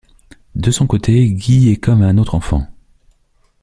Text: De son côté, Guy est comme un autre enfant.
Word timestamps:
De 0.55 0.71
son 0.71 0.87
côté, 0.87 1.29
Guy 1.31 1.69
est 1.69 1.75
comme 1.77 2.01
un 2.01 2.17
autre 2.17 2.33
enfant. 2.33 2.65